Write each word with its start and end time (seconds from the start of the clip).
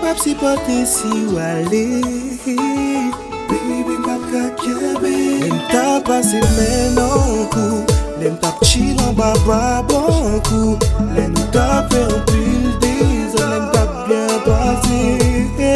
Mbap 0.00 0.16
si 0.18 0.32
pote 0.34 0.86
si 0.88 1.12
wale. 1.36 1.84
Baby 3.48 3.94
mbap 4.00 4.22
kakebe 4.32 5.12
Mta 5.54 6.00
pase 6.00 6.40
men 6.56 6.98
ankou 6.98 7.84
Lem 8.20 8.36
tap 8.40 8.56
chilan 8.64 9.12
baba 9.14 9.82
bankou 9.88 10.78
Lem 11.16 11.34
tap 11.52 11.92
fe 11.92 12.00
anpil 12.00 12.64
de 12.80 12.94
zon 13.32 13.50
Lem 13.50 13.64
tap 13.74 13.90
bien 14.08 14.40
pase. 14.46 15.69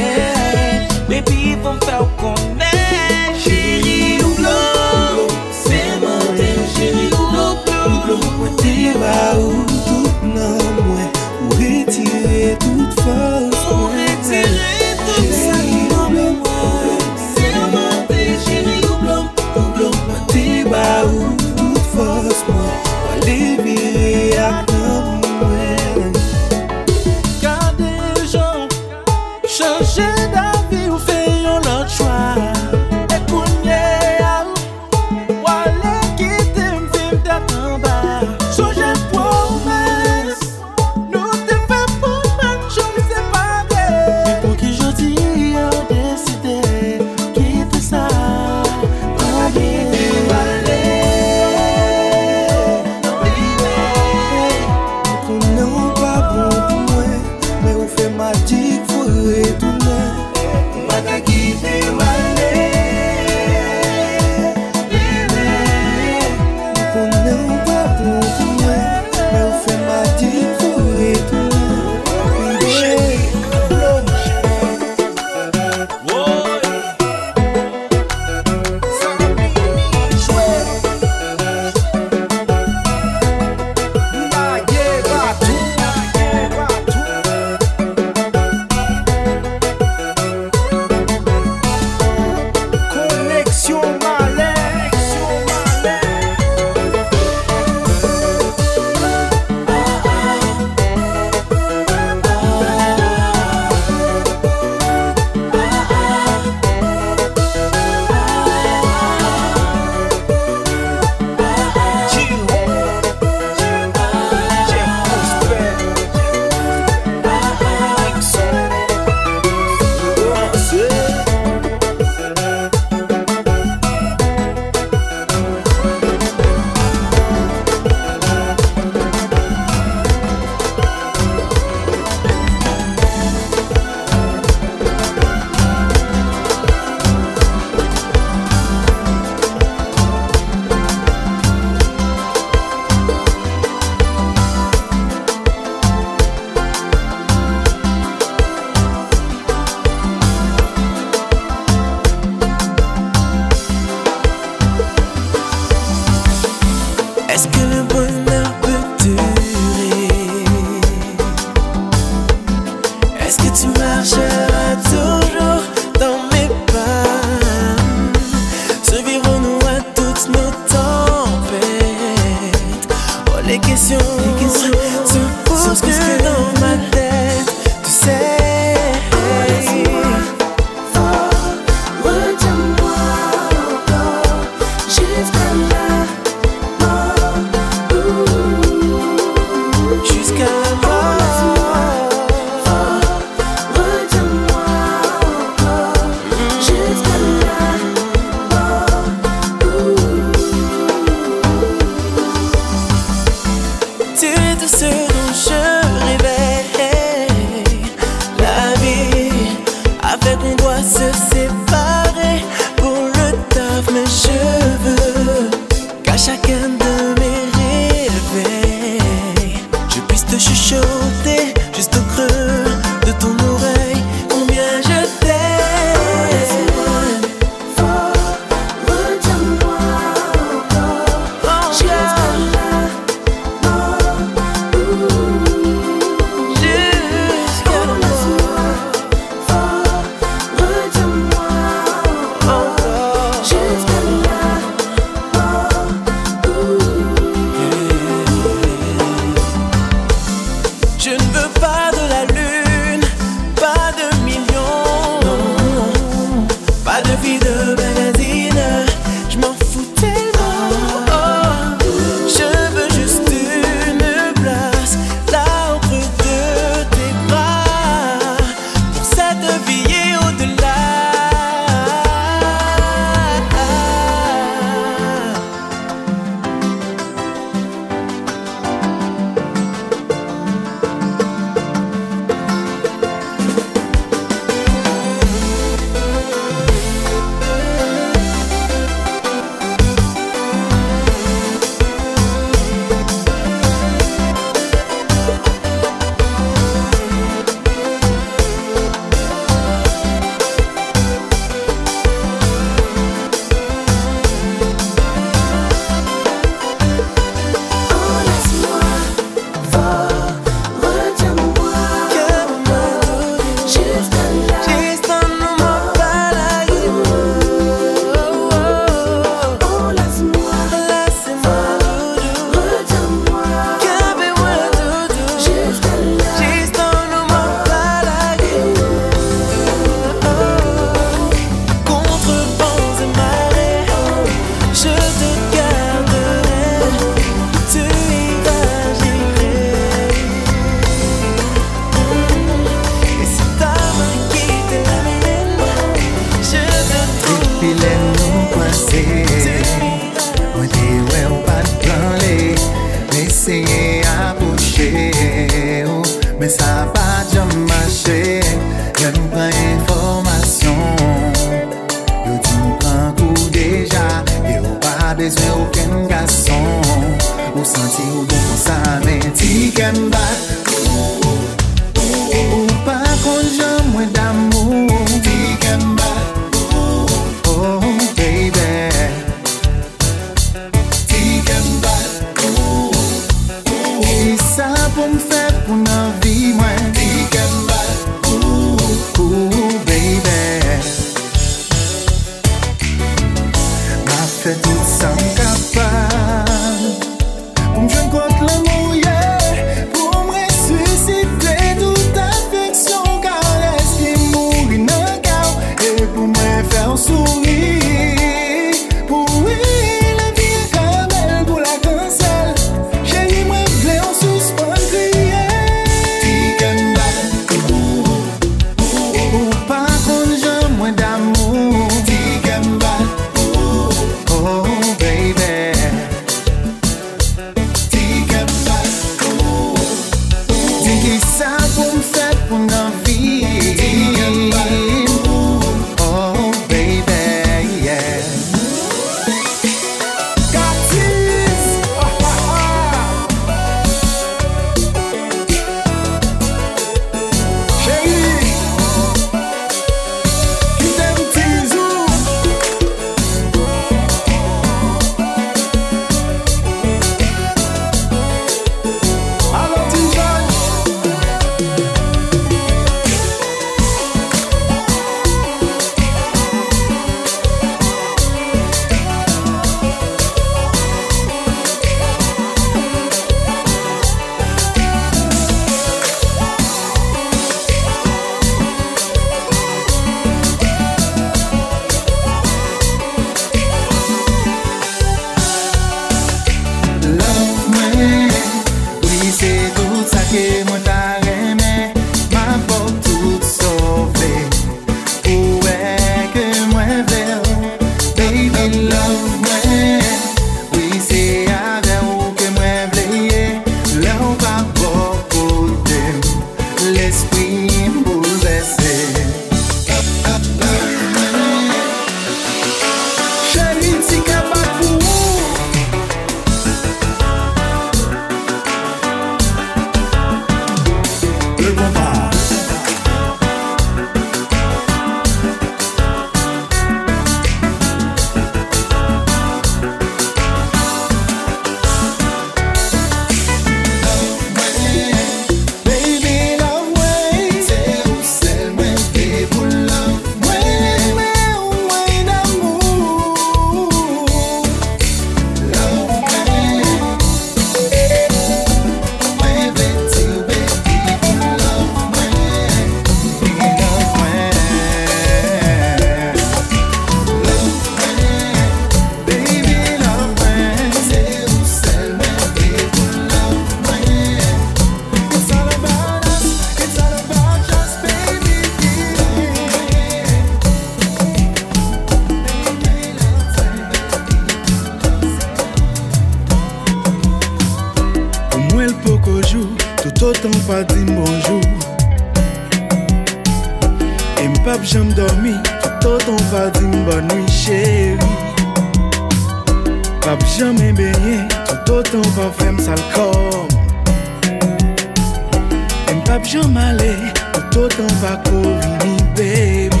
pap 596.32 596.46
jom 596.48 596.76
ale, 596.76 597.12
ou 597.54 597.62
totan 597.70 598.08
pa 598.22 598.38
korini, 598.48 599.16
baby. 599.36 600.00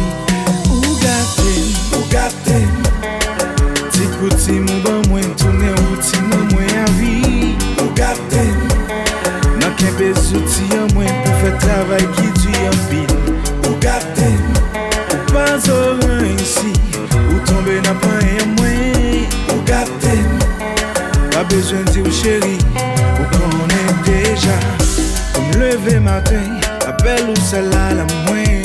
Ou 0.72 0.94
gate, 1.02 1.52
ou 1.92 2.04
gate 2.08 2.58
Ti 3.92 4.06
kouti 4.16 4.52
mou 4.64 4.80
ban 4.80 5.02
mwen, 5.10 5.28
toune 5.36 5.68
outi 5.90 6.16
mwen 6.30 6.46
mwen 6.54 6.72
avi 6.86 7.56
Ou 7.82 7.90
gate 7.98 8.46
Nan 9.60 9.76
kenbe 9.76 10.08
zouti 10.24 10.64
an 10.78 10.88
mwen, 10.94 11.12
pou 11.26 11.36
fe 11.42 11.52
travay 11.60 12.06
ki 12.16 12.28
di 12.40 12.56
an 12.64 12.78
bil 12.88 13.12
Ou 13.68 13.76
gate 13.84 14.30
Ou 15.12 15.20
pa 15.34 15.44
zoran 15.66 16.30
isi, 16.32 16.72
ou 17.26 17.42
tombe 17.50 17.76
nan 17.84 17.98
pan 18.00 18.22
en 18.38 18.54
mwen 18.56 19.28
Ou 19.52 19.60
gate 19.68 20.16
Pa 21.34 21.44
bezwen 21.52 21.84
di 21.92 22.00
ou 22.00 22.22
cheri, 22.22 22.56
ou 23.18 23.28
konen 23.36 24.00
deja 24.08 24.81
leve 25.72 26.00
maten 26.00 26.60
Apel 26.86 27.28
ou 27.28 27.36
sel 27.48 27.68
la 27.70 27.92
la 27.96 28.04
mwen 28.04 28.64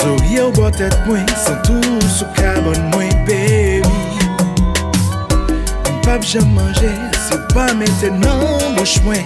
Zorye 0.00 0.42
ou 0.42 0.52
botet 0.52 0.94
mwen 1.06 1.24
Santou 1.44 2.00
sou 2.12 2.28
kabon 2.36 2.76
mwen, 2.92 3.12
baby. 3.28 3.82
Mpap 5.98 6.24
jan 6.26 6.48
manje 6.56 6.90
Se 7.28 7.38
pa 7.54 7.70
mette 7.78 8.10
nan 8.20 8.76
bouch 8.76 8.98
mwen 9.06 9.24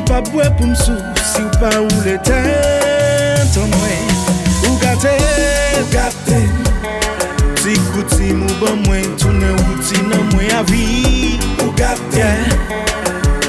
Mpap 0.00 0.30
bwe 0.30 0.46
pou 0.58 0.70
msou 0.70 0.98
Si 1.32 1.42
ou 1.42 1.50
pa 1.58 1.74
ou 1.80 2.04
le 2.06 2.18
ten 2.26 2.50
Ton 3.54 3.66
mwen 3.74 4.14
Ou 4.68 4.76
gate, 4.82 5.16
ou 5.80 5.88
gate 5.94 6.42
Ti 7.60 7.78
kouti 7.90 8.34
mou 8.36 8.60
ban 8.62 8.78
mwen 8.86 9.10
Tounen 9.18 9.58
wouti 9.64 10.04
nan 10.06 10.28
mwen 10.34 10.54
avi 10.60 11.40
kapte 11.80 12.28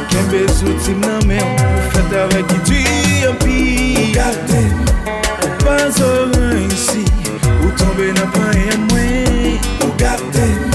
Kèmbe 0.09 0.41
zouti 0.57 0.93
nan 1.03 1.19
men 1.27 1.43
Ou 1.43 1.87
fèt 1.93 2.15
avè 2.23 2.43
ki 2.51 2.59
tu 2.69 2.79
yon 3.23 3.35
pi 3.43 3.57
Ou 3.99 4.07
kapte 4.15 4.61
Ou 5.43 5.51
pa 5.63 5.77
zoran 5.97 6.59
isi 6.69 7.03
Ou 7.59 7.71
tombe 7.79 8.11
nan 8.15 8.31
pan 8.35 8.53
yon 8.55 8.87
mwen 8.91 9.57
Ou 9.83 9.91
kapte 9.99 10.70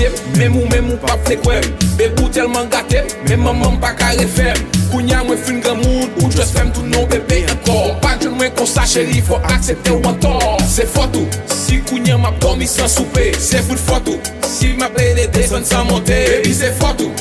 gate, 0.00 0.38
mèm 0.38 0.56
ou 0.56 0.66
mèm 0.70 0.90
ou 0.90 0.98
pa 0.98 1.16
flekwèm 1.24 1.64
Bebou 1.98 2.28
telman 2.32 2.68
gate, 2.70 3.02
mèm 3.28 3.42
maman 3.44 3.76
pa 3.80 3.92
kare 3.98 4.26
fèm 4.26 4.56
Kounya 4.90 5.22
mwen 5.24 5.38
fin 5.38 5.60
gran 5.60 5.76
moun, 5.76 6.08
ou 6.22 6.30
jwes 6.30 6.52
fèm 6.54 6.72
tou 6.74 6.86
nou 6.88 7.06
bebe 7.10 7.42
ankor 7.50 7.94
Pak 8.02 8.24
jwen 8.24 8.36
mwen 8.38 8.54
konsa 8.58 8.86
chéri, 8.88 9.20
fò 9.26 9.40
aksepte 9.52 9.92
ou 9.94 10.02
antor 10.08 10.62
Se 10.70 10.86
fotou, 10.88 11.26
si 11.52 11.80
kounya 11.88 12.18
map 12.18 12.38
domi 12.42 12.68
san 12.70 12.88
soupe 12.88 13.30
Se 13.38 13.62
fout 13.66 13.80
fotou, 13.80 14.20
si 14.46 14.72
map 14.80 14.96
lede 14.98 15.28
desan 15.36 15.66
san 15.66 15.86
monte 15.90 16.16
baby 16.30 16.54
se 16.54 16.72
fotou, 16.80 17.12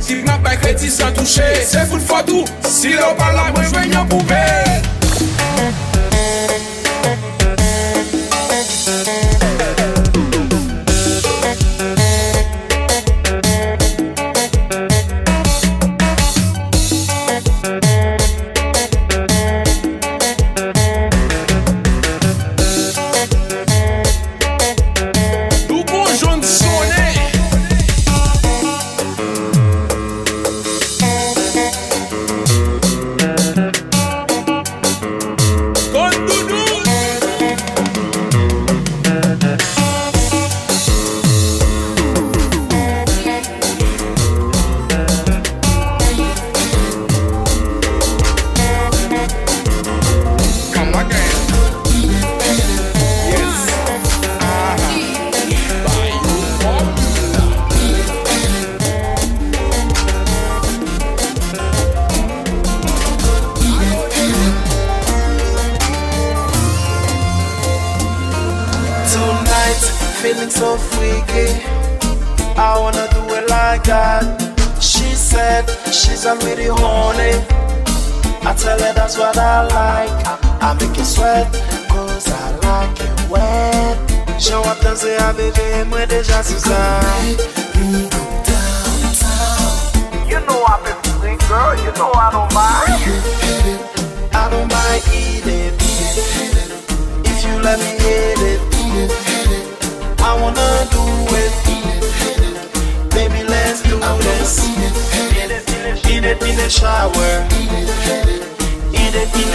si 0.00 0.20
map 0.26 0.44
bay 0.44 0.58
kredi 0.62 0.90
san 0.92 1.14
touche 1.16 1.48
Se 1.66 1.86
fout 1.90 2.04
fotou, 2.04 2.44
si 2.68 2.94
lò 2.98 3.14
pala 3.18 3.50
mwen 3.54 3.72
jwen 3.72 3.96
yon 3.96 4.12
poube 4.12 4.44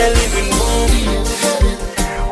the 0.01 0.09
living 0.17 0.49
room. 0.57 0.91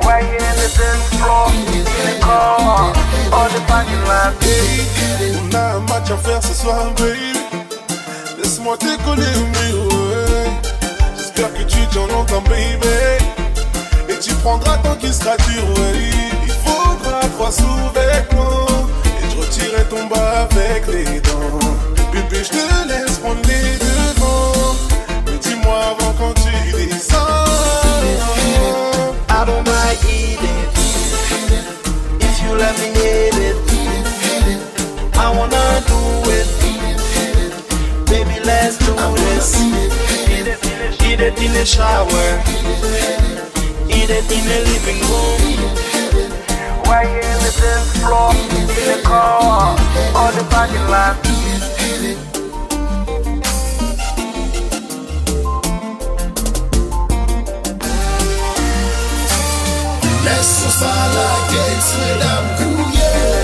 Why 0.03 0.21
you 0.25 0.37
in 0.49 0.55
the 0.61 0.69
dance 0.77 1.05
floor, 1.17 1.45
in 1.53 1.85
the 1.85 2.15
car, 2.25 2.89
or 3.37 3.47
the 3.53 3.61
parking 3.69 4.03
lot? 4.09 4.33
On 5.39 5.53
a 5.53 5.77
un 5.77 5.81
match 5.89 6.09
à 6.09 6.17
faire 6.17 6.41
ce 6.41 6.53
soir, 6.61 6.91
baby. 6.97 7.33
Laisse-moi 8.37 8.75
décoller, 8.77 9.35
oui, 9.53 9.67
ouais. 9.89 10.49
J'espère 11.15 11.53
que 11.53 11.63
tu 11.63 11.81
t'en 11.93 12.09
entends, 12.19 12.41
baby. 12.49 12.87
Et 14.09 14.17
tu 14.19 14.33
prendras 14.43 14.77
tant 14.77 14.95
qu'il 14.95 15.13
sera 15.13 15.35
dur, 15.37 15.63
ouais. 15.77 16.09
Il 16.47 16.53
faudra 16.65 17.19
trois 17.35 17.51
sous-vêtements. 17.51 18.87
Et 19.21 19.25
je 19.29 19.35
retirerai 19.41 19.83
ton 19.89 20.07
bas 20.07 20.47
avec 20.49 20.87
les 20.87 21.19
dents. 21.21 21.59
Bébé, 22.11 22.43
je 22.43 22.49
te 22.49 22.87
laisse 22.87 23.08
it 41.29 41.41
in 41.41 41.53
the 41.53 41.65
shower. 41.65 42.41
Eat 43.89 44.09
it 44.09 44.31
in 44.31 44.43
the 44.51 44.59
living 44.71 44.99
room. 45.09 45.41
Why 46.85 47.03
you 47.03 47.19
in 47.31 47.39
the 47.45 47.51
dance 47.61 47.91
floor, 47.99 48.31
in 48.33 48.67
the 48.67 49.01
car, 49.03 49.75
or 50.19 50.31
the 50.31 50.43
parking 50.49 50.87
lot? 50.87 51.17
Laisse 60.25 60.69
ça 60.79 60.95
la 61.15 61.31
gates, 61.51 61.91
mesdames, 61.99 62.49
couillées. 62.57 62.99
Don't 63.29 63.38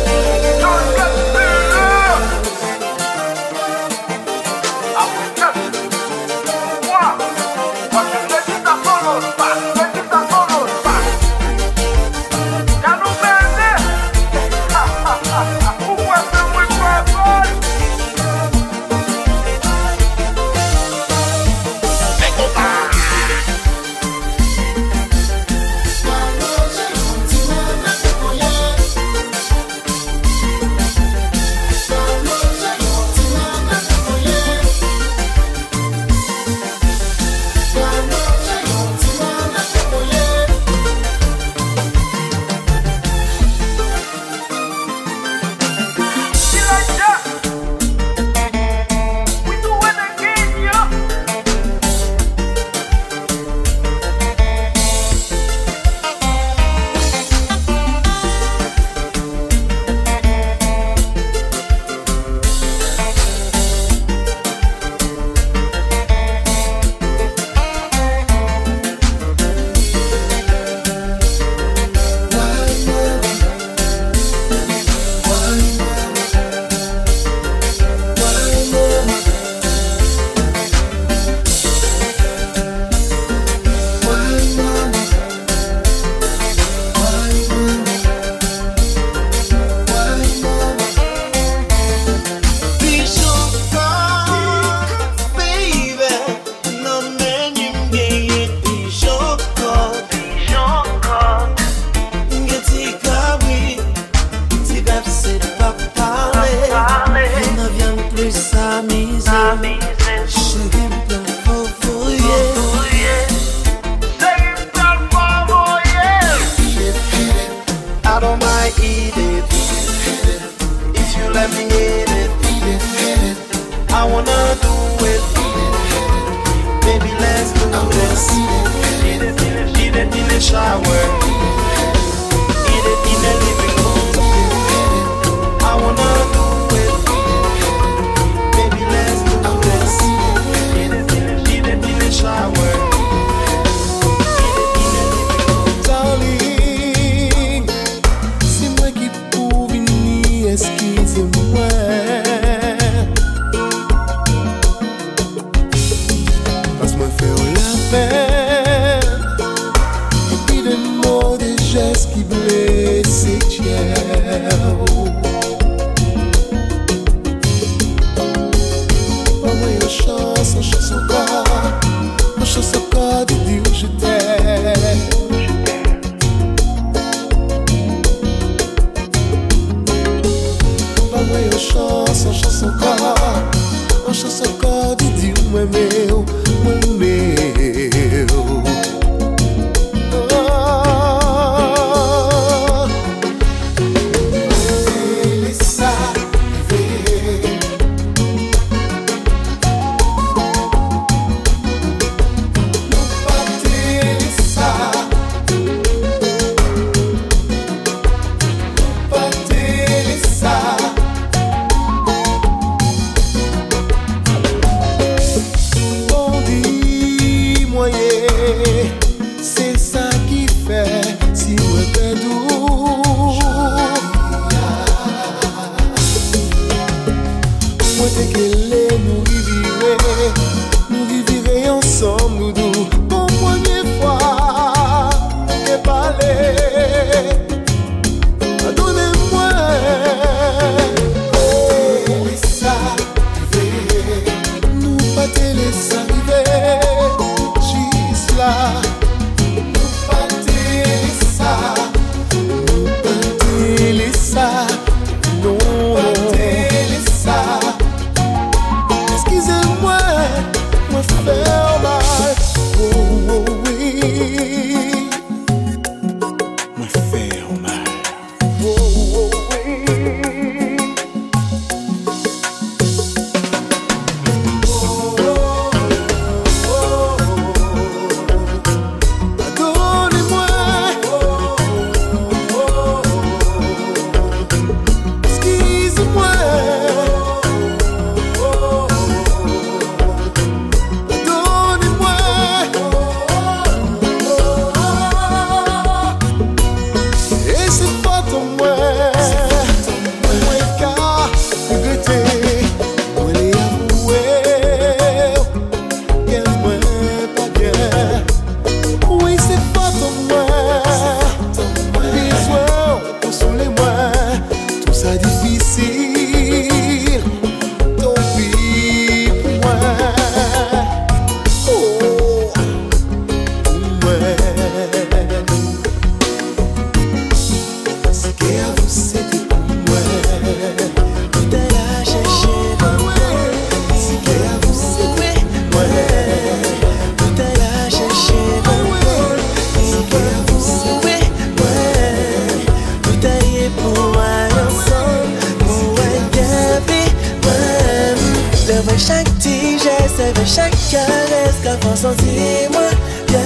chaque 350.46 350.76
caresse 350.92 351.62
la 351.64 351.78
fin 351.78 351.96
sentis-moi 351.96 352.90
bien 353.28 353.40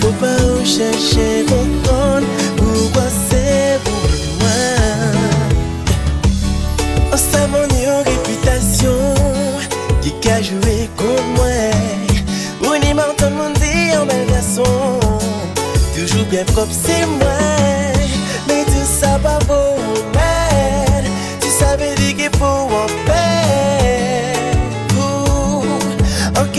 Faut 0.00 0.12
pas 0.20 0.42
ou 0.44 0.64
chercher 0.64 1.44
comprendre 1.46 2.26
pourquoi 2.56 3.08
c'est 3.28 3.78
pour 3.84 4.08
moi 4.40 4.62
On 7.12 7.16
savon 7.16 7.66
yon 7.84 8.02
réputation 8.04 9.32
qui 10.02 10.28
a 10.28 10.42
joué 10.42 10.88
contre 10.96 11.22
moi. 11.36 11.46
On 12.64 12.74
y 12.74 12.94
m'entend 12.94 13.30
mon 13.30 13.50
dit 13.50 13.96
en 13.96 14.06
bel 14.06 14.26
garçon. 14.28 15.00
Toujours 15.96 16.26
bien 16.26 16.44
propre 16.44 16.72
c'est 16.72 17.06
moi. 17.06 17.40
Mais 18.48 18.64
tout 18.64 18.88
ça 19.00 19.18
pas 19.22 19.38
beau, 19.46 19.80
man 20.14 21.04
Tu 21.40 21.48
savais 21.48 21.94
dire 21.94 22.16
qu'il 22.16 22.42
en 22.42 22.88
faire. 23.06 23.61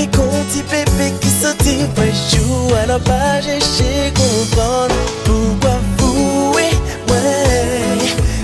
ki 0.03 0.17
konti 0.17 0.61
pepe 0.71 1.07
ki 1.21 1.29
soti 1.41 1.75
Prejou 1.95 2.75
an 2.81 2.91
apaje 2.97 3.59
che 3.59 4.11
kompon 4.17 4.91
Pou 5.25 5.55
wafouwe 5.63 6.67
mwen 7.07 8.03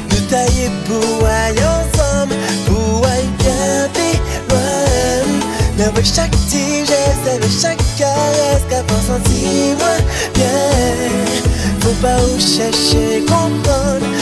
Nou 0.09 0.21
taye 0.31 0.69
pou 0.87 1.27
ay 1.27 1.59
ansom 1.71 2.31
Pou 2.67 3.03
ay 3.11 3.25
gade 3.43 4.09
mwen 4.51 5.35
Mè 5.79 5.91
wè 5.95 6.05
chak 6.13 6.35
ti 6.47 6.63
jeste 6.87 7.39
Mè 7.43 7.51
chak 7.59 7.83
kares 7.99 8.63
Kapan 8.71 9.03
santi 9.07 9.75
mwen 9.81 10.01
bien. 10.37 11.27
Fou 11.79 11.95
pa 12.03 12.15
ou 12.23 12.39
chèche 12.39 13.23
kompon 13.27 14.18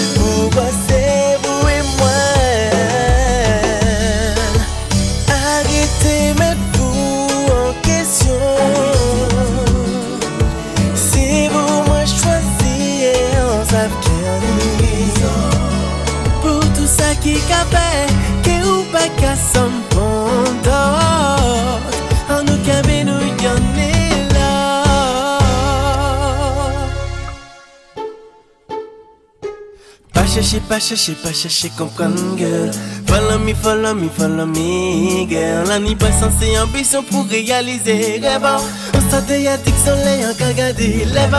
chercher, 30.48 30.62
pas 30.62 30.80
chercher, 30.80 31.14
pas 31.14 31.34
chercher, 31.34 31.70
comprendre, 31.78 32.38
girl. 32.38 32.72
Follow 33.08 33.38
me, 33.40 33.54
follow 33.54 33.94
me, 33.94 34.08
follow 34.10 34.46
me, 34.46 35.28
girl. 35.28 35.68
L'année 35.68 35.96
passante, 35.96 36.32
c'est 36.40 36.58
ambition 36.58 37.04
pour 37.04 37.26
réaliser, 37.28 38.20
rêve. 38.22 38.48
On 38.94 39.12
s'attendait 39.12 39.48
à 39.48 39.58
soleil, 39.58 40.26
on 40.30 40.34
qu'a 40.36 40.54
gardé, 40.54 41.06
lève. 41.14 41.36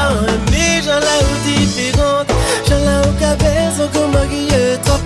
J'en 0.85 1.01
la 1.01 1.17
ou 1.25 1.35
différente. 1.45 2.29
J'en 2.69 2.79
la 2.85 3.01
ou 3.01 3.13
qu'a 3.19 3.35
on. 3.35 5.01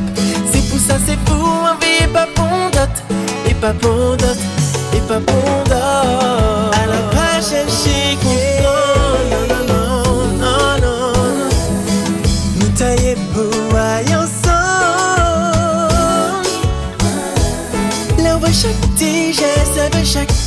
C'est 0.52 0.68
pour 0.68 0.78
ça, 0.80 0.96
c'est 1.06 1.18
pour, 1.24 1.36
on 1.36 2.12
pas 2.12 2.26
bon 2.36 2.70
dot. 2.72 2.90
Et 3.48 3.54
pas 3.54 3.72
bon 3.72 4.16
dot, 4.16 4.38
et 4.94 5.00
pas 5.08 5.20
bon. 5.20 5.71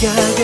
야 0.06 0.35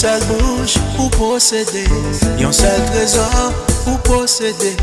seul 0.00 0.22
bouche 0.24 0.78
pour 0.96 1.10
posséder, 1.10 1.84
un 2.42 2.52
seul 2.52 2.82
trésor 2.86 3.52
pour 3.84 3.98
posséder. 3.98 4.74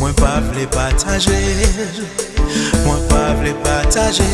Moi 0.00 0.12
pas 0.16 0.42
les 0.56 0.66
partager, 0.66 1.30
moi 2.84 2.98
pas 3.08 3.34
les 3.44 3.54
partager. 3.62 4.24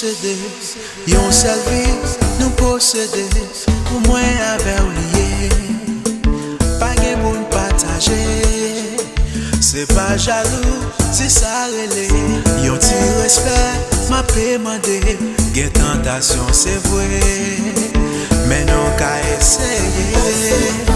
posede 0.00 0.36
Yon 1.06 1.32
selvis 1.32 2.16
nou 2.40 2.50
posede 2.56 3.24
Pou 3.88 4.00
mwen 4.06 4.38
ave 4.48 4.76
ou 4.80 4.92
liye 4.96 5.50
Page 6.80 7.16
moun 7.20 7.44
pataje 7.52 8.16
Se 9.60 9.84
pa 9.92 10.16
jalou, 10.16 10.80
se 11.12 11.28
sa 11.28 11.66
rele 11.68 12.06
Yon 12.64 12.80
ti 12.80 12.96
respet, 13.20 13.98
ma 14.10 14.22
pe 14.32 14.56
mande 14.64 15.18
Gen 15.52 15.74
tentasyon 15.76 16.48
se 16.54 16.78
vwe 16.88 17.20
Menon 18.48 18.96
ka 19.00 19.12
eseye 19.36 20.89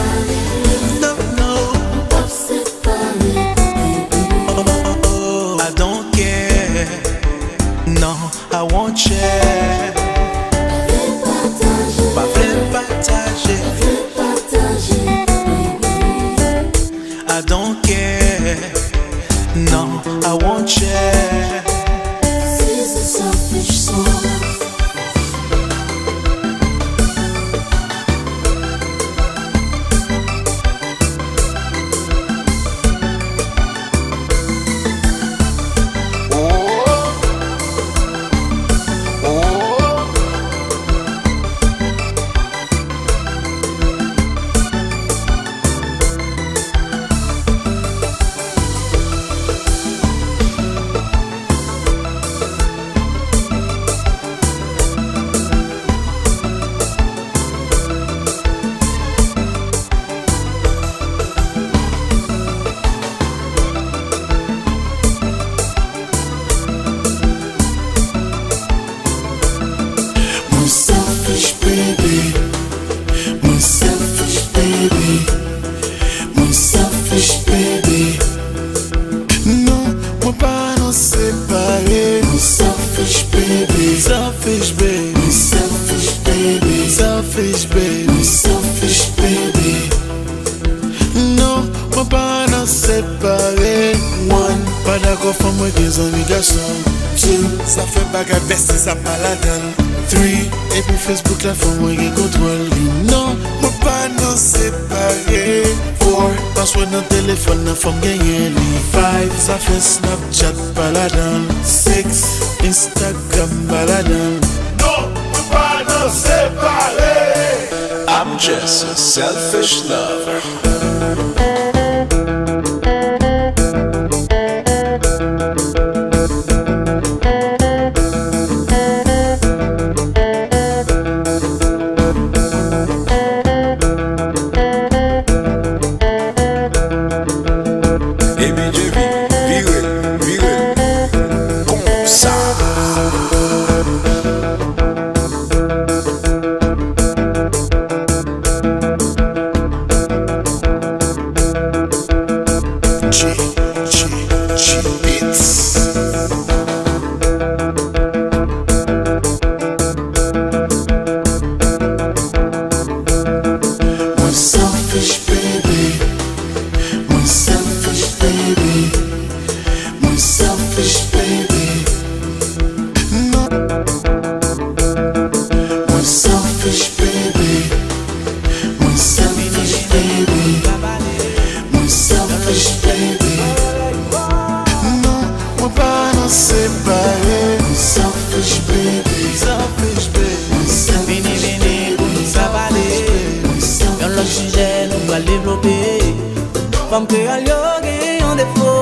Fam 196.95 197.09
kre 197.11 197.25
al 197.27 197.43
yo 197.43 197.55
gen 197.83 198.21
yon 198.21 198.37
defo 198.39 198.73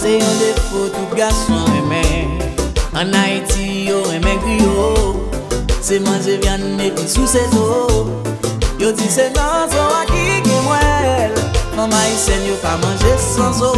Se 0.00 0.14
yon 0.14 0.38
defo 0.40 0.86
tout 0.94 1.10
gason 1.12 1.66
remen 1.68 2.38
An 2.96 3.12
Haiti 3.12 3.84
yo 3.84 3.98
remen 4.06 4.40
griyo 4.40 5.12
Se 5.84 5.98
manje 6.06 6.38
vyan 6.40 6.80
epi 6.80 7.04
sou 7.04 7.28
se 7.28 7.42
zo 7.52 7.66
Yo 8.80 8.94
di 8.96 9.10
se 9.12 9.28
nan 9.36 9.68
zo 9.74 9.84
akike 9.98 10.56
mwel 10.64 11.36
Fam 11.76 11.92
Haitien 11.92 12.48
yo 12.48 12.56
pa 12.64 12.78
manje 12.80 13.12
san 13.20 13.52
zo 13.60 13.74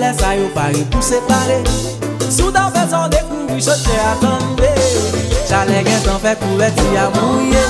lè 0.00 0.12
sa 0.20 0.34
yo 0.38 0.48
pari 0.54 0.84
pou 0.92 1.02
separe. 1.02 1.62
Sou 2.30 2.50
dan 2.50 2.72
fè 2.74 2.86
son 2.90 3.08
dekouri, 3.12 3.60
je 3.62 3.74
te 3.84 3.98
atande 4.10 4.72
Chalè 5.46 5.82
gen 5.86 6.00
tan 6.04 6.18
fè 6.22 6.34
kou 6.40 6.62
eti 6.66 6.88
a 6.98 7.06
mouye 7.14 7.62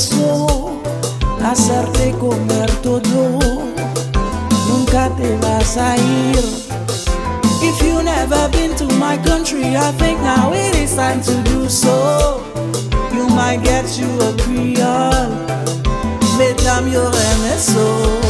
confieso 0.00 0.80
hacerte 1.42 2.12
comer 2.12 2.70
todo. 2.82 3.38
Nunca 4.68 5.10
te 5.16 5.36
vas 5.36 5.76
a 5.76 5.96
ir. 5.96 6.44
If 7.62 7.82
you 7.82 8.02
never 8.02 8.48
been 8.50 8.74
to 8.76 8.86
my 8.96 9.18
country, 9.18 9.76
I 9.76 9.92
think 9.92 10.20
now 10.20 10.52
it 10.52 10.74
is 10.76 10.94
time 10.94 11.20
to 11.22 11.34
do 11.42 11.68
so. 11.68 12.42
You 13.12 13.28
might 13.28 13.62
get 13.62 13.98
you 13.98 14.08
a 14.20 14.32
Creole. 14.38 15.28
Mesdames, 16.38 16.92
you're 16.92 17.10
MSO. 17.10 18.29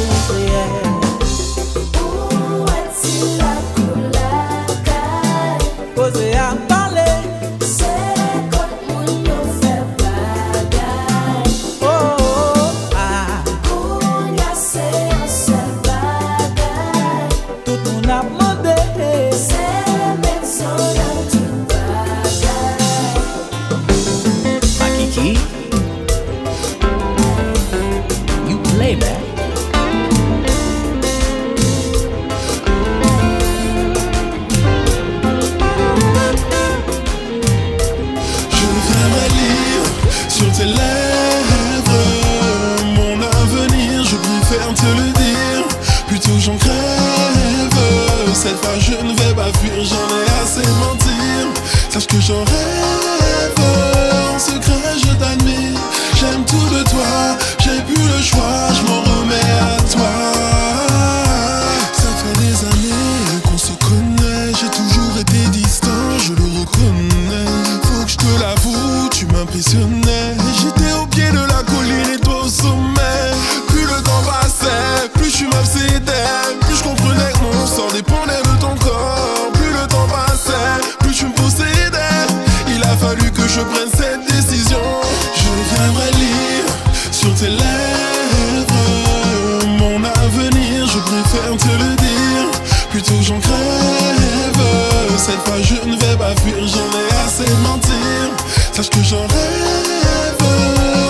Que 98.89 99.03
j'en 99.05 99.27
rêve. 99.27 100.39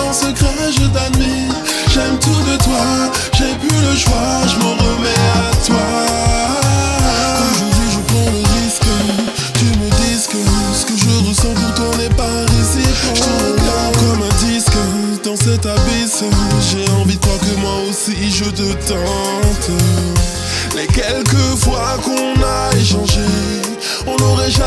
En 0.05 0.11
secret 0.11 0.71
je 0.77 0.87
t'admire. 0.87 1.55
J'aime 1.93 2.19
tout 2.19 2.41
de 2.51 2.57
toi. 2.61 3.09
J'ai 3.31 3.55
plus 3.65 3.79
le 3.89 3.95
choix. 3.95 4.41
Je 4.45 4.59
m'en 4.59 4.71
remets 4.71 5.23
à 5.35 5.55
toi. 5.65 5.77
Aujourd'hui 7.39 7.87
je 7.93 7.99
prends 8.09 8.31
le 8.33 8.43
risque. 8.59 8.91
Tu 9.57 9.65
me 9.79 9.89
dises 10.01 10.27
que 10.27 10.37
Ce 10.77 10.85
que 10.85 10.97
je 10.97 11.29
ressens 11.29 11.53
pour 11.53 11.73
toi 11.75 11.97
n'est 11.97 12.13
pas 12.13 12.41
réciproque 12.41 13.15
Je 13.15 13.23
regarde 13.45 13.95
comme 13.99 14.21
un 14.23 14.45
disque. 14.45 15.23
Dans 15.23 15.37
cet 15.37 15.65
abysse 15.65 16.23
J'ai 16.69 16.91
envie 17.01 17.15
de 17.15 17.21
croire 17.21 17.39
que 17.39 17.55
moi 17.61 17.75
aussi 17.89 18.31
je 18.31 18.45
te 18.45 18.73
tente. 18.85 19.80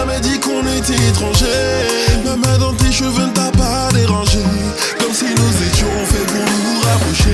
jamais 0.05 0.21
dit 0.21 0.39
qu'on 0.41 0.61
était 0.61 1.01
étrangers. 1.09 1.47
Ma 2.25 2.37
main 2.37 2.59
dans 2.59 2.73
tes 2.75 2.93
cheveux 2.93 3.27
ne 3.27 3.33
t'a 3.33 3.51
pas 3.53 3.89
dérangé. 3.93 4.39
Comme 4.99 5.13
si 5.13 5.25
nous 5.25 5.67
étions 5.69 5.87
faits 6.07 6.27
pour 6.27 6.45
nous 6.45 6.81
rapprocher. 6.83 7.31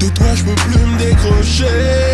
De 0.00 0.08
toi, 0.08 0.26
je 0.34 0.44
peux 0.44 0.54
plus 0.54 0.78
me 0.78 0.98
décrocher. 0.98 2.11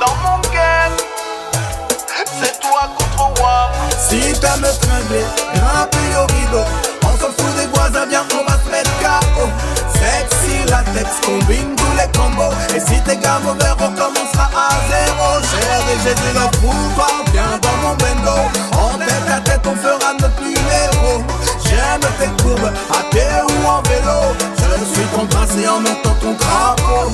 dans 0.00 0.14
mon. 0.22 0.36
C'est 2.38 2.60
toi 2.60 2.90
contre 2.98 3.40
moi. 3.40 3.70
Si 3.98 4.20
t'as 4.40 4.56
me 4.58 4.68
tringler, 4.80 5.24
grimper 5.54 6.16
au 6.18 6.26
rideau. 6.26 6.64
On 7.02 7.12
s'en 7.18 7.32
fout 7.32 7.54
des 7.56 7.66
voisins, 7.68 8.06
bien 8.06 8.24
on 8.32 8.44
va 8.44 8.58
se 8.62 8.70
mettre 8.70 8.90
KO. 9.00 9.48
Sexy 9.94 10.68
la 10.68 10.82
tête, 10.92 11.08
combine 11.24 11.74
tous 11.76 11.96
les 11.96 12.10
combos. 12.18 12.52
Et 12.74 12.80
si 12.80 13.00
t'es 13.02 13.16
gamme 13.16 13.46
au 13.46 13.52
on 13.52 13.90
commencera 13.92 14.50
à 14.54 14.68
zéro. 14.90 15.40
J'ai 16.04 16.14
dit 16.14 16.32
le 16.34 16.58
pouvoir, 16.58 17.24
viens 17.32 17.58
dans 17.62 17.76
mon 17.82 17.94
bendo. 17.94 18.38
En 18.72 18.98
tête 18.98 19.30
à 19.32 19.40
tête, 19.40 19.66
on 19.66 19.76
fera 19.76 20.12
notre 20.20 20.40
numéro. 20.42 21.24
J'aime 21.64 22.00
tes 22.18 22.42
courbes, 22.42 22.70
à 22.90 23.02
pied 23.10 23.22
ou 23.42 23.66
en 23.66 23.82
vélo. 23.82 24.36
Je 24.58 24.94
suis 24.94 25.06
ton 25.14 25.26
prince 25.26 25.56
et 25.56 25.68
en 25.68 25.80
même 25.80 26.02
temps 26.02 26.16
ton 26.20 26.34
crapaud. 26.34 27.12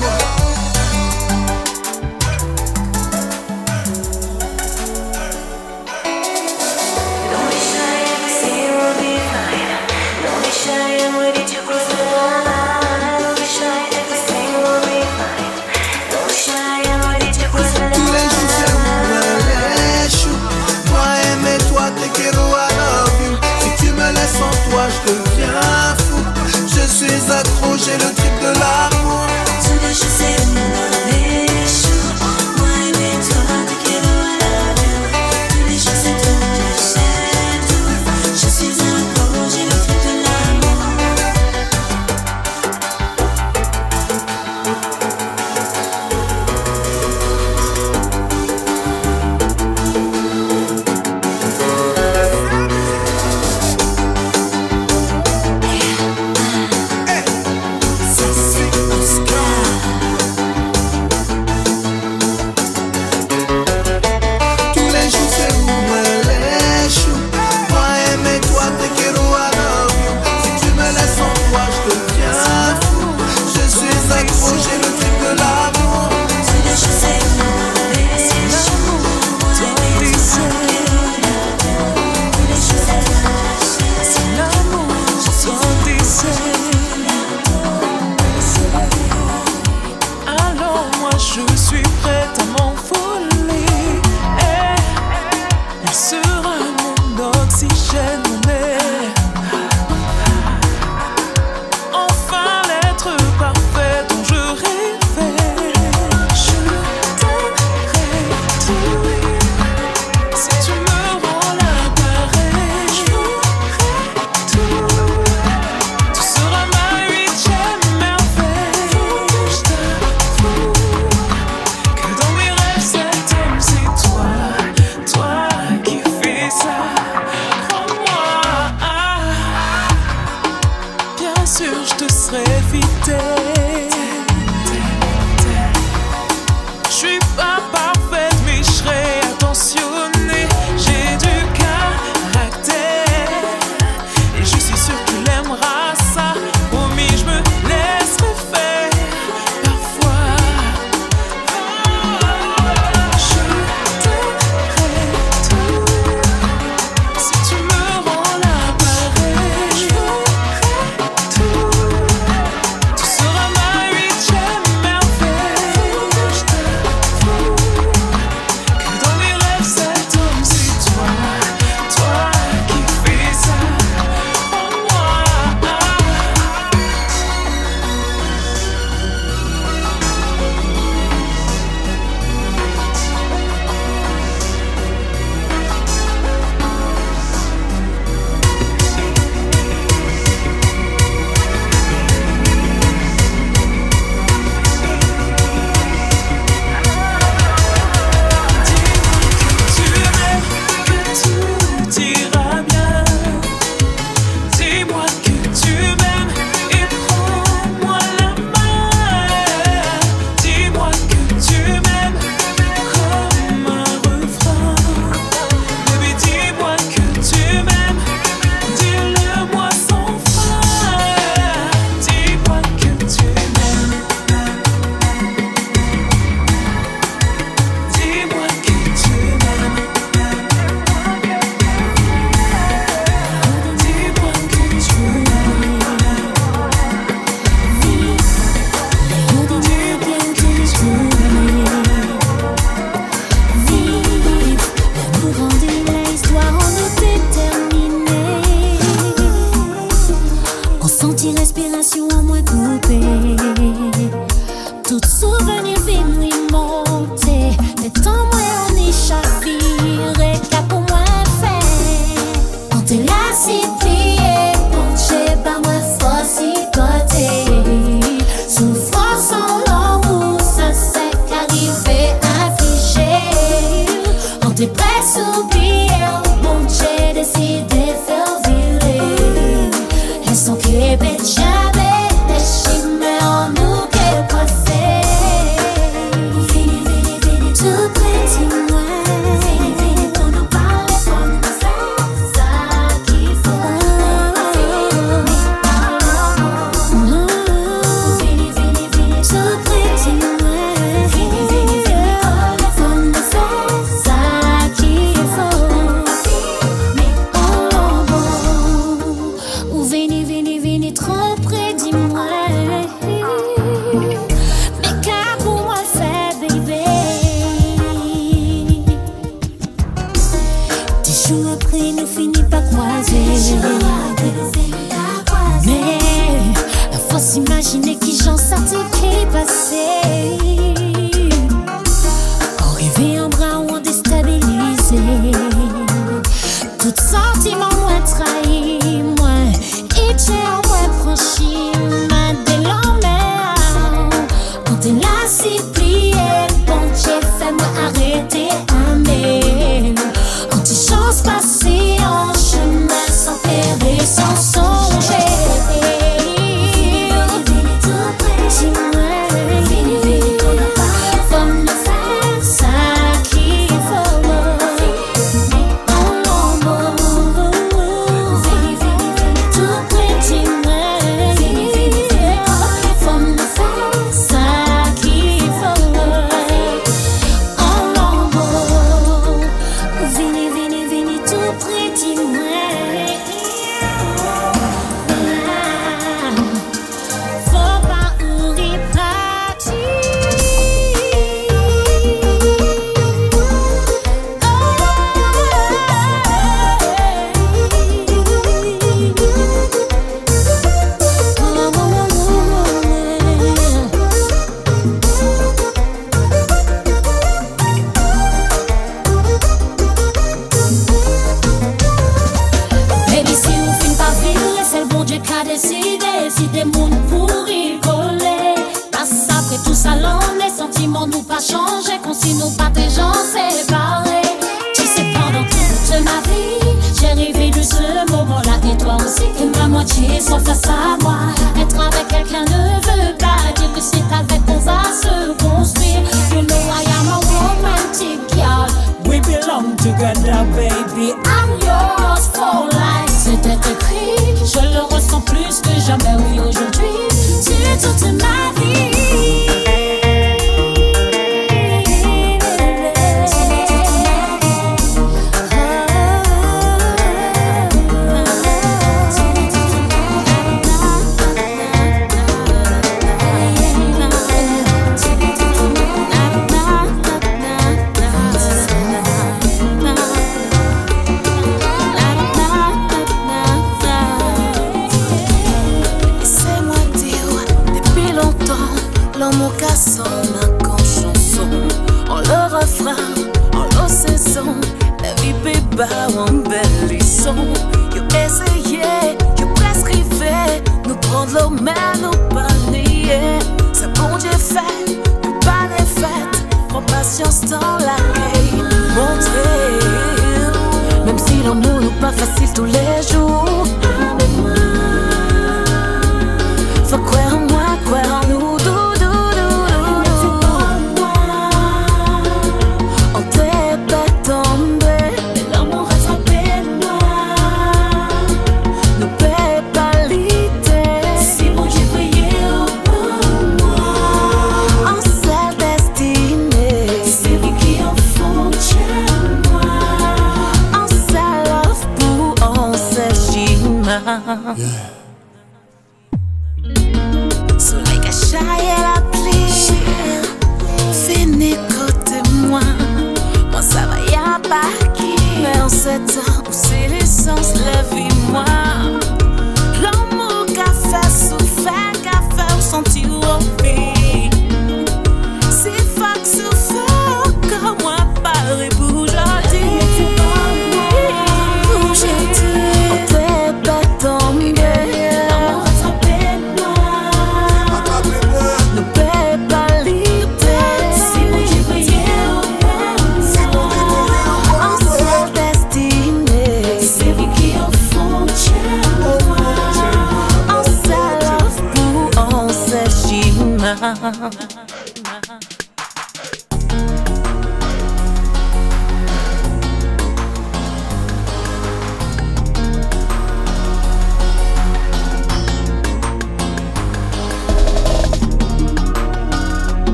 j'ai 27.85 27.97
le. 27.97 28.22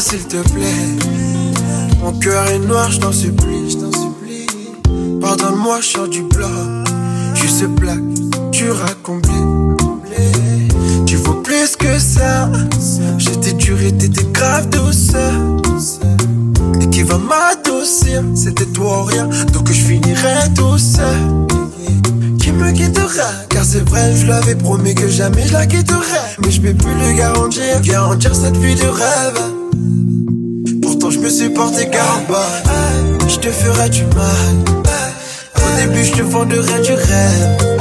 S'il 0.00 0.26
te 0.26 0.38
plaît. 0.52 0.96
Mon 2.02 2.12
cœur 2.18 2.46
est 2.46 2.58
noir, 2.60 2.90
je 2.90 2.98
t'en 2.98 3.12
supplie, 3.12 3.70
je 3.70 3.76
t'en 3.76 3.92
supplie. 3.92 4.46
Pardonne-moi, 5.20 5.80
je 5.82 5.86
sors 5.86 6.08
du 6.08 6.22
bloc. 6.22 6.48
Juste 7.34 7.66
plaque, 7.76 7.98
tu 8.52 8.70
racontes 8.70 9.28
Tu 11.06 11.16
vaux 11.16 11.34
plus 11.34 11.76
que 11.76 11.98
ça. 11.98 12.50
J'étais 13.18 13.52
dur 13.52 13.80
et 13.82 13.92
t'étais 13.92 14.24
grave 14.32 14.70
douceur. 14.70 15.32
Et 16.80 16.88
qui 16.88 17.02
va 17.02 17.18
m'adoucir, 17.18 18.24
c'était 18.34 18.66
toi 18.66 19.02
ou 19.02 19.04
rien. 19.04 19.28
Donc 19.52 19.68
je 19.68 19.74
finirai 19.74 20.48
tout 20.54 20.78
seul. 20.78 21.46
Qui 22.40 22.50
me 22.50 22.72
quittera? 22.72 23.28
Car 23.50 23.64
c'est 23.64 23.86
vrai, 23.88 24.16
je 24.16 24.26
l'avais 24.26 24.56
promis 24.56 24.94
que 24.94 25.08
jamais 25.08 25.46
je 25.46 25.52
la 25.52 25.66
quitterai. 25.66 26.38
Mais 26.42 26.50
je 26.50 26.62
peux 26.62 26.74
plus 26.74 26.94
le 26.94 27.12
garantir, 27.12 27.80
garantir 27.82 28.34
cette 28.34 28.56
vie 28.56 28.74
de 28.74 28.88
rêve. 28.88 29.51
Me 31.22 31.30
suis 31.30 31.50
porté 31.50 31.86
garde 31.86 32.24
Je 33.28 33.36
te 33.36 33.48
ferai 33.48 33.88
du 33.90 34.02
mal. 34.06 34.82
Au 35.56 35.76
début 35.76 36.04
je 36.04 36.12
te 36.14 36.22
vendrai 36.22 36.80
du 36.82 36.92
rêve. 36.94 37.78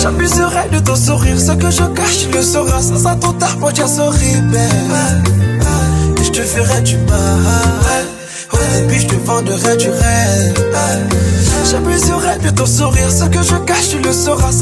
J'abuserai 0.00 0.70
de 0.72 0.78
ton 0.78 0.96
sourire. 0.96 1.38
Ce 1.38 1.52
que 1.52 1.70
je 1.70 1.84
cache 1.94 2.26
le 2.32 2.40
sauras. 2.40 2.80
Ça 2.80 2.96
sera 2.96 3.16
trop 3.16 3.32
tard 3.32 3.58
pour 3.58 3.70
dire 3.70 3.86
sorry 3.86 4.40
babe. 4.50 6.18
Et 6.18 6.24
je 6.24 6.30
te 6.30 6.40
ferai 6.42 6.80
du 6.80 6.96
mal 6.96 8.17
Au 8.60 8.80
début 8.80 9.00
je 9.00 9.06
te 9.06 9.14
vendrai 9.26 9.76
du 9.76 9.88
rêve. 9.88 10.54
J'abuserai 11.70 12.38
de 12.44 12.50
ton 12.50 12.66
sourire. 12.66 13.10
Ce 13.10 13.24
que 13.24 13.42
je 13.42 13.56
cache 13.66 13.90
tu 13.90 13.98
le 13.98 14.12
sauras. 14.12 14.52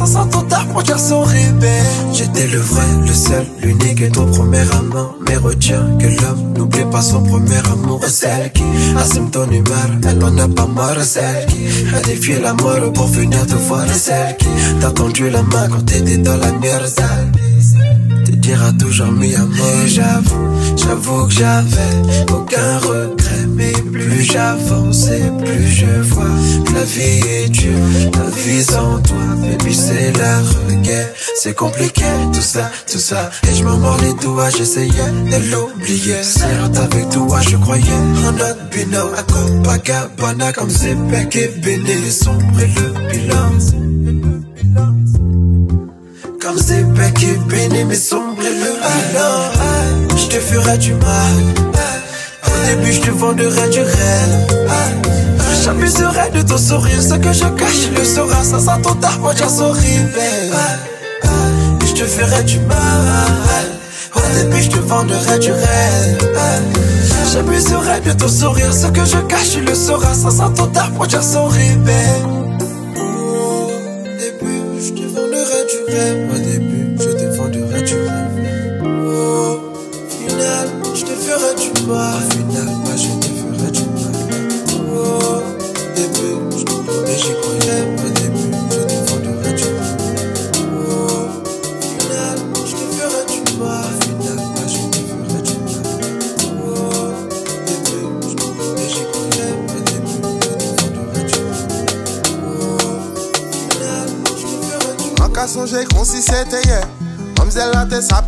Tard 0.49 0.66
pour 0.68 0.82
dire 0.82 0.99
sorry 0.99 1.44
babe. 1.61 2.12
J'étais 2.12 2.47
le 2.47 2.59
vrai, 2.59 2.84
le 3.07 3.12
seul, 3.12 3.47
l'unique 3.62 4.01
et 4.01 4.11
ton 4.11 4.26
premier 4.26 4.64
amant. 4.72 5.14
Mais 5.26 5.36
retiens 5.36 5.86
que 5.99 6.07
l'homme 6.07 6.53
n'oublie 6.57 6.84
pas 6.90 7.03
son 7.03 7.22
premier 7.22 7.59
amour. 7.72 8.01
Celle 8.07 8.53
qui 8.53 8.64
assume 8.99 9.30
ton 9.30 9.49
humeur 9.51 9.88
Elle 10.09 10.22
en 10.24 10.38
a 10.38 10.49
pas 10.49 10.66
marre. 10.66 11.03
Celle 11.03 11.47
qui 11.47 11.66
a 11.94 12.01
défié 12.01 12.38
la 12.40 12.55
mort 12.55 12.92
pour 12.92 13.07
venir 13.07 13.47
te 13.47 13.55
voir. 13.55 13.86
Celle 13.92 14.36
qui 14.36 14.49
t'a 14.80 14.90
tendu 14.90 15.30
la 15.30 15.42
main 15.42 15.68
quand 15.68 15.84
t'étais 15.84 16.18
dans 16.18 16.36
la 16.36 16.53
merde. 16.53 16.86
Te 18.24 18.32
dira 18.32 18.72
toujours 18.72 19.12
mi 19.12 19.34
amor 19.34 19.86
J'avoue, 19.86 20.55
j'avoue 20.77 21.27
que 21.27 21.35
j'avais 21.35 22.33
aucun 22.33 22.79
regret 22.79 23.47
Mais 23.49 23.72
j'avance 24.22 25.09
et 25.09 25.31
plus 25.43 25.66
je 25.66 26.01
vois 26.03 26.24
que 26.64 26.72
la 26.74 26.85
vie 26.85 27.20
est 27.29 27.49
dure. 27.49 27.72
La 28.14 28.31
vie 28.31 28.62
sans 28.62 29.01
toi, 29.01 29.16
baby, 29.41 29.74
c'est 29.74 30.12
la 30.18 30.39
reguerre. 30.41 31.09
C'est 31.41 31.55
compliqué, 31.55 32.05
tout 32.33 32.41
ça, 32.41 32.70
tout 32.91 32.99
ça. 32.99 33.31
Et 33.51 33.55
je 33.55 33.64
m'en 33.64 33.79
mords 33.79 33.99
les 34.03 34.14
doigts, 34.14 34.51
j'essayais 34.51 34.91
de 34.91 35.51
l'oublier. 35.51 36.22
Certes, 36.22 36.77
avec 36.77 37.09
toi, 37.11 37.41
je 37.41 37.57
croyais 37.57 38.01
en 38.27 38.33
notre 38.33 38.68
binôme. 38.70 39.14
À 39.16 39.22
Copacabana, 39.22 40.53
comme 40.53 40.70
c'est 40.70 40.93
et 40.93 41.49
béné, 41.61 41.95
les 41.95 42.11
sombres 42.11 42.61
et 42.61 42.66
le 42.66 43.11
bilan. 43.11 44.26
Comme 46.47 46.59
c'est 46.59 46.78
et 46.78 47.36
béné, 47.49 47.82
mais 47.82 47.97
sombre 47.97 48.40
et 48.40 48.44
le 48.44 48.70
bilan. 48.78 50.16
Je 50.16 50.26
te 50.28 50.38
ferai 50.38 50.78
du 50.78 50.94
mal. 50.94 51.42
Au 52.47 52.66
début, 52.68 52.92
je 52.92 53.01
te 53.01 53.11
vendrai 53.11 53.68
du 53.68 53.80
rêve. 53.80 54.47
J'amuserai 55.64 56.30
de 56.32 56.42
ton 56.42 56.57
sourire, 56.57 57.03
ce 57.03 57.14
que 57.14 57.32
je 57.32 57.49
cache, 57.57 57.90
le 57.99 58.05
saura. 58.05 58.44
Ça 58.44 58.61
sent 58.61 58.80
ton 58.84 58.94
tard, 58.94 59.18
moi, 59.18 59.32
j'ai 59.36 59.49
sourire, 59.49 60.09
Je 61.84 61.92
te 61.92 62.05
ferai 62.05 62.44
du 62.44 62.61
mal. 62.61 63.66
Au 64.14 64.20
début, 64.38 64.62
je 64.62 64.70
te 64.70 64.78
vendrai 64.78 65.40
du 65.40 65.51
rêve. 65.51 66.30
J'amuserai 67.32 68.03
de 68.03 68.12
ton 68.12 68.28
sourire, 68.28 68.72
ce 68.72 68.86
que 68.86 69.05
je 69.05 69.18
cache, 69.26 69.57
le 69.57 69.74
saura. 69.74 70.14
Ça 70.14 70.30
sent 70.30 70.55
ton 70.55 70.68
tard, 70.68 70.92
moi, 70.92 71.09
j'ai 71.11 71.22
sourire, 71.22 71.76
what 75.97 76.44
they. 76.44 76.76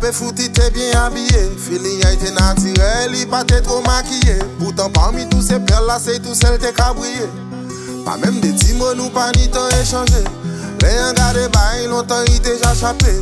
Fouti 0.07 0.49
te 0.49 0.69
bien 0.71 0.91
habillé. 1.03 1.51
Feeling 1.57 2.05
a 2.05 2.13
été 2.13 2.31
naturel, 2.31 3.11
il 3.13 3.27
pas 3.27 3.43
trop 3.43 3.81
maquillé. 3.81 4.39
Pourtant 4.59 4.89
parmi 4.89 5.27
tous 5.27 5.41
ces 5.41 5.59
perles 5.59 5.87
là 5.87 5.97
c'est 6.03 6.19
tout 6.19 6.33
celle 6.33 6.57
te 6.57 6.71
cabrié. 6.71 7.27
Pas 8.05 8.17
même 8.17 8.39
des 8.39 8.51
petits 8.53 8.73
mots 8.73 8.93
nous 8.95 9.09
pas 9.09 9.31
ni 9.35 9.47
temps 9.49 9.67
échangé 9.81 10.23
Les 10.81 10.87
de 10.87 11.47
bail 11.49 11.87
longtemps 11.87 12.23
il 12.27 12.39
déjà 12.41 12.73
chapé 12.73 13.13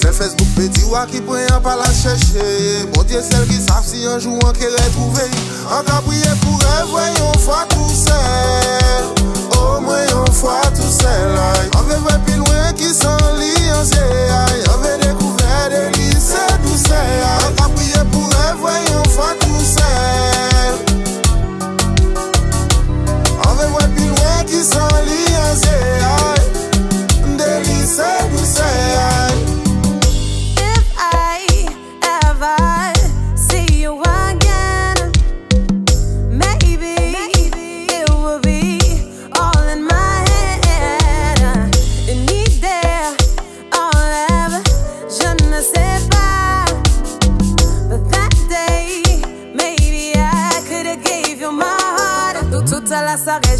C'est 0.00 0.12
Facebook 0.12 0.46
petit 0.54 0.84
wa 0.84 1.06
qui 1.06 1.20
pourrait 1.20 1.46
pas 1.62 1.76
la 1.76 1.84
chercher. 1.86 2.86
Bon 2.94 3.02
Dieu 3.02 3.20
celle 3.20 3.46
qui 3.46 3.56
savent 3.56 3.84
si 3.84 4.06
un 4.06 4.18
jour 4.18 4.38
on 4.44 4.52
qu'est 4.52 4.66
retrouvé. 4.66 5.22
En 5.70 5.82
cabrié 5.82 6.22
pour 6.42 6.58
elle 6.78 6.88
voyons 6.88 7.32
fois 7.38 7.66
tout 7.70 7.88
seul. 7.88 9.82
Moins 9.82 10.06
on 10.14 10.32
fois 10.32 10.60
tout 10.74 10.82
seul 10.82 11.08
ki 12.78 12.94
son 12.94 13.22
li 13.38 13.52
an 13.74 13.84
se 13.90 14.04
a 14.30 14.42
Yon 14.62 14.78
ve 14.82 14.92
dekouve 15.02 15.56
de 15.72 15.82
li 15.96 16.10
se 16.28 16.44
dou 16.62 16.76
se 16.86 17.00
a 17.30 17.32
An 17.46 17.56
ka 17.58 17.66
priye 17.74 18.02
pou 18.12 18.30
revoy 18.36 18.80
yon 18.92 19.08
fwa 19.14 19.30
tou 19.42 19.64
sel 19.72 20.74
An 23.46 23.54
ve 23.58 23.66
wè 23.74 23.84
pi 23.96 24.10
lwen 24.14 24.46
ki 24.52 24.62
son 24.70 24.98
li 25.10 25.22
an 25.42 25.54
se 25.64 25.78
a 26.12 26.37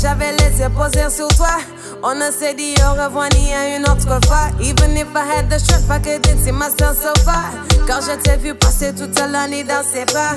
j'avais 0.01 0.33
les 0.33 0.61
yeux 0.61 0.71
posés 0.71 1.11
sur 1.11 1.29
toi. 1.29 1.59
On 2.03 2.15
ne 2.15 2.31
s'est 2.31 2.55
dit 2.55 2.75
au 2.87 3.03
revoir 3.03 3.29
ni 3.35 3.53
à 3.53 3.77
une 3.77 3.85
autre 3.85 4.19
fois. 4.27 4.49
Even 4.61 4.97
if 4.97 5.09
I 5.15 5.25
had 5.25 5.51
the 5.51 5.59
strength, 5.59 5.91
I 5.91 5.99
couldn't 5.99 6.39
see 6.39 6.53
myself 6.53 6.97
so 6.97 7.13
far. 7.25 7.51
Quand 7.87 8.01
je 8.01 8.17
t'ai 8.23 8.37
vu 8.37 8.55
passer 8.55 8.95
toute 8.95 9.19
l'année 9.19 9.65
dans 9.65 9.83
ses 9.83 10.05
bras. 10.05 10.37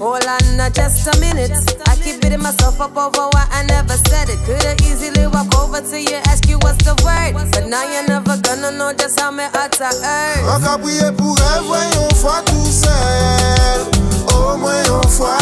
Hold 0.00 0.24
on, 0.26 0.72
just 0.72 1.06
a 1.08 1.20
minute. 1.20 1.52
I 1.86 1.94
keep 2.02 2.22
beating 2.22 2.40
myself 2.40 2.80
up 2.80 2.96
over 2.96 3.28
why 3.32 3.46
I 3.52 3.64
never 3.66 3.96
said 4.08 4.30
it. 4.30 4.38
Could've 4.46 4.80
easily 4.80 5.26
walk 5.26 5.54
over 5.60 5.80
to 5.82 6.00
you, 6.00 6.16
ask 6.24 6.48
you 6.48 6.58
what's 6.58 6.82
the 6.84 6.94
word. 7.04 7.34
But 7.52 7.66
now 7.68 7.84
you're 7.84 8.08
never 8.08 8.36
gonna 8.40 8.72
know 8.72 8.94
just 8.94 9.20
how 9.20 9.30
my 9.30 9.44
heart 9.52 9.78
I 9.80 9.92
hurt. 9.92 10.56
On 10.56 10.58
va 10.58 10.78
prier 10.78 11.12
pour 11.16 11.36
elle, 11.54 11.64
voyons 11.64 12.08
fois 12.16 12.42
tout 12.46 12.64
seul. 12.64 14.00
Au 14.34 14.56
moins 14.56 14.82
une 14.84 15.10
fois 15.10 15.36